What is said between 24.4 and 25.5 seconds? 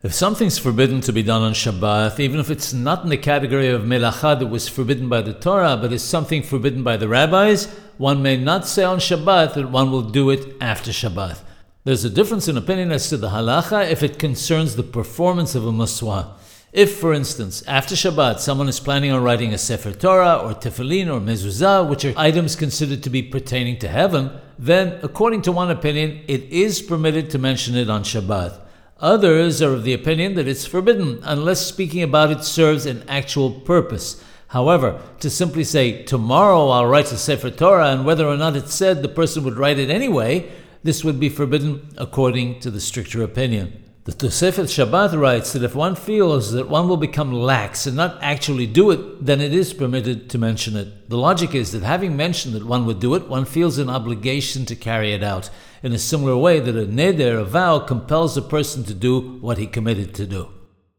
then, according to